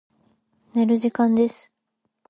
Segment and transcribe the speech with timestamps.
[0.73, 1.71] 寝る時間です。